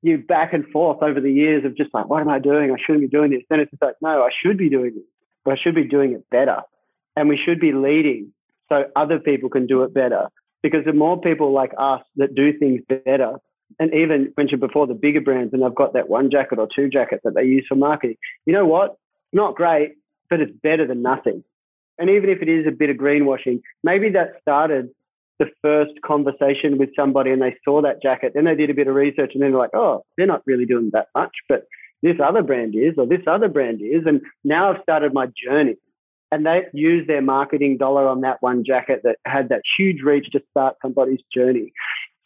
[0.00, 2.70] you back and forth over the years of just like, what am I doing?
[2.70, 3.42] I shouldn't be doing this.
[3.50, 5.04] Then it's like, no, I should be doing this
[5.50, 6.62] I should be doing it better.
[7.16, 8.32] And we should be leading
[8.68, 10.28] so other people can do it better.
[10.62, 13.36] Because the more people like us that do things better,
[13.78, 16.88] and even mentioned before the bigger brands, and they've got that one jacket or two
[16.88, 18.16] jacket that they use for marketing,
[18.46, 18.96] you know what?
[19.32, 19.92] Not great,
[20.30, 21.44] but it's better than nothing.
[21.98, 24.90] And even if it is a bit of greenwashing, maybe that started
[25.38, 28.32] the first conversation with somebody and they saw that jacket.
[28.34, 30.66] Then they did a bit of research and then they're like, oh, they're not really
[30.66, 31.64] doing that much, but
[32.02, 34.02] this other brand is, or this other brand is.
[34.06, 35.76] And now I've started my journey.
[36.30, 40.30] And they use their marketing dollar on that one jacket that had that huge reach
[40.32, 41.72] to start somebody's journey.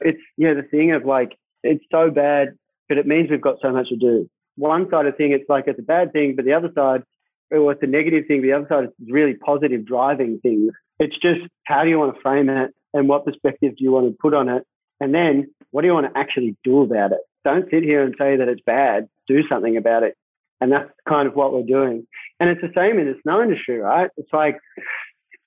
[0.00, 2.56] It's, you know, the thing of like, it's so bad,
[2.88, 4.28] but it means we've got so much to do.
[4.56, 7.04] One side of thing, it's like it's a bad thing, but the other side,
[7.52, 10.72] or it's a negative thing, the other side is really positive driving things.
[10.98, 14.08] It's just how do you want to frame it and what perspective do you want
[14.08, 14.66] to put on it?
[15.00, 17.20] And then what do you want to actually do about it?
[17.44, 20.16] Don't sit here and say that it's bad do something about it.
[20.60, 22.06] And that's kind of what we're doing.
[22.38, 24.10] And it's the same in the snow industry, right?
[24.16, 24.58] It's like,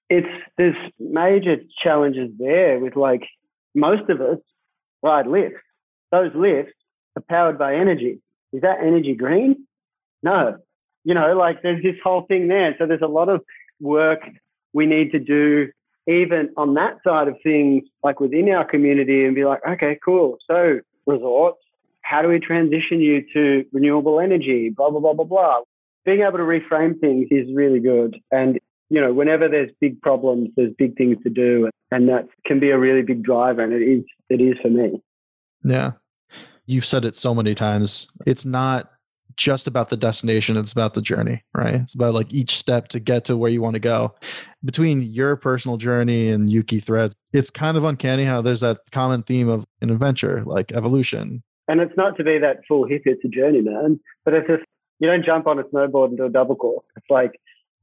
[0.10, 3.24] it's, there's major challenges there with like
[3.74, 4.40] most of us
[5.02, 5.62] ride lifts.
[6.12, 6.74] Those lifts
[7.16, 8.22] are powered by energy.
[8.52, 9.66] Is that energy green?
[10.22, 10.58] No.
[11.04, 12.76] You know, like there's this whole thing there.
[12.78, 13.42] So there's a lot of
[13.80, 14.20] work
[14.74, 15.70] we need to do
[16.08, 20.38] even on that side of things, like within our community, and be like, okay, cool.
[20.46, 21.60] So resorts,
[22.06, 24.70] how do we transition you to renewable energy?
[24.70, 25.62] Blah blah blah blah blah.
[26.06, 30.50] Being able to reframe things is really good, and you know, whenever there's big problems,
[30.56, 33.82] there's big things to do, and that can be a really big driver, and it
[33.82, 35.02] is it is for me.
[35.64, 35.94] Yeah,
[36.68, 38.08] you've said it so many times.
[38.28, 38.92] It's not
[39.36, 43.02] just about the destination it's about the journey right it's about like each step to
[43.02, 44.16] get to where you want to go
[44.64, 49.22] between your personal journey and yuki threads it's kind of uncanny how there's that common
[49.24, 53.24] theme of an adventure like evolution and it's not to be that full hip it's
[53.26, 54.64] a journey man but it's just
[55.00, 57.32] you don't jump on a snowboard and do a double cork it's like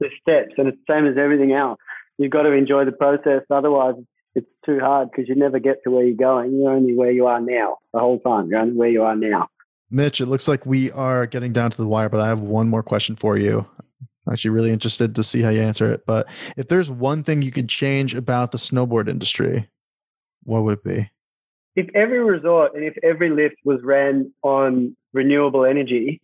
[0.00, 1.78] the steps and it's the same as everything else
[2.18, 3.94] you've got to enjoy the process otherwise
[4.34, 7.26] it's too hard because you never get to where you're going you're only where you
[7.26, 9.48] are now the whole time you're only where you are now
[9.92, 12.66] Mitch, it looks like we are getting down to the wire, but I have one
[12.66, 13.66] more question for you.
[14.26, 16.06] I'm actually really interested to see how you answer it.
[16.06, 19.68] But if there's one thing you could change about the snowboard industry,
[20.44, 21.10] what would it be?
[21.74, 26.20] If every resort and if every lift was ran on renewable energy,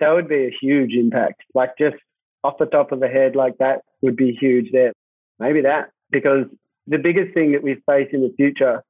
[0.00, 1.42] that would be a huge impact.
[1.54, 1.96] Like just
[2.44, 4.92] off the top of the head, like that would be huge there.
[5.38, 6.46] Maybe that, because
[6.86, 8.82] the biggest thing that we face in the future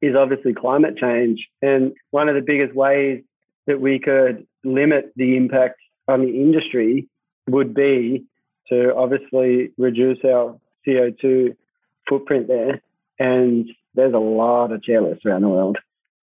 [0.00, 1.46] is obviously climate change.
[1.62, 3.22] And one of the biggest ways
[3.66, 7.08] that we could limit the impact on the industry
[7.48, 8.24] would be
[8.68, 11.56] to obviously reduce our CO2
[12.08, 12.82] footprint there.
[13.18, 15.78] And there's a lot of chairlifts around the world.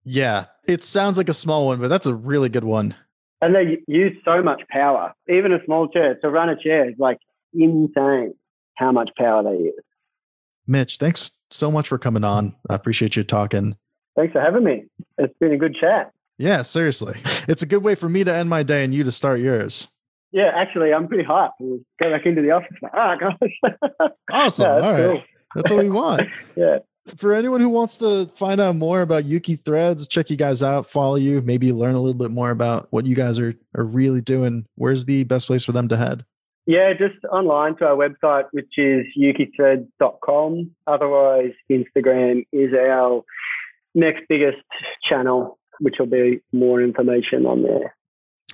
[0.04, 2.96] Yeah, it sounds like a small one, but that's a really good one.
[3.42, 5.14] And they use so much power.
[5.30, 7.20] Even a small chair, to run a chair is like
[7.54, 8.34] insane
[8.76, 9.84] how much power they use.
[10.66, 12.56] Mitch, thanks so much for coming on.
[12.70, 13.76] I appreciate you talking.
[14.16, 14.86] Thanks for having me.
[15.18, 16.12] It's been a good chat.
[16.38, 17.20] Yeah, seriously.
[17.48, 19.88] It's a good way for me to end my day and you to start yours.
[20.32, 21.52] Yeah, actually, I'm pretty hyped.
[21.60, 22.78] We'll go back into the office.
[22.94, 24.12] Ah, oh, gosh.
[24.32, 24.66] Awesome.
[24.78, 25.12] Yeah, All right.
[25.14, 25.24] Cool.
[25.56, 26.22] That's what we want.
[26.56, 26.78] yeah.
[27.16, 30.90] For anyone who wants to find out more about Yuki Threads, check you guys out,
[30.90, 34.22] follow you, maybe learn a little bit more about what you guys are, are really
[34.22, 36.26] doing, where's the best place for them to head?
[36.66, 40.72] Yeah, just online to our website, which is yukithreads.com.
[40.86, 43.24] Otherwise, Instagram is our
[43.96, 44.58] next biggest
[45.08, 47.96] channel which will be more information on there.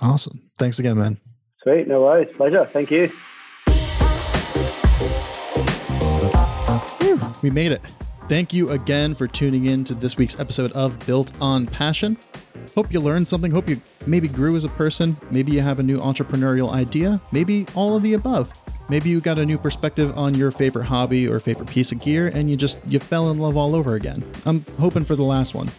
[0.00, 0.40] Awesome.
[0.58, 1.18] Thanks again, man.
[1.62, 1.88] Sweet.
[1.88, 2.34] No worries.
[2.36, 2.64] Pleasure.
[2.66, 3.08] Thank you.
[7.00, 7.80] Whew, we made it.
[8.26, 12.16] Thank you again for tuning in to this week's episode of Built on Passion.
[12.74, 13.50] Hope you learned something.
[13.50, 15.14] Hope you maybe grew as a person.
[15.30, 17.20] Maybe you have a new entrepreneurial idea.
[17.32, 18.50] Maybe all of the above.
[18.88, 22.28] Maybe you got a new perspective on your favorite hobby or favorite piece of gear
[22.28, 24.24] and you just you fell in love all over again.
[24.46, 25.70] I'm hoping for the last one.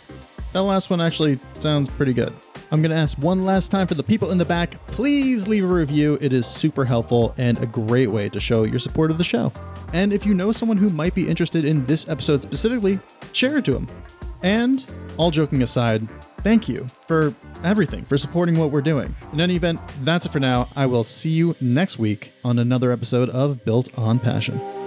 [0.53, 2.31] That last one actually sounds pretty good.
[2.69, 5.63] I'm going to ask one last time for the people in the back please leave
[5.63, 6.19] a review.
[6.21, 9.51] It is super helpful and a great way to show your support of the show.
[9.93, 12.99] And if you know someone who might be interested in this episode specifically,
[13.33, 13.87] share it to them.
[14.43, 14.85] And
[15.17, 16.07] all joking aside,
[16.41, 17.33] thank you for
[17.63, 19.15] everything, for supporting what we're doing.
[19.33, 20.67] In any event, that's it for now.
[20.75, 24.84] I will see you next week on another episode of Built on Passion.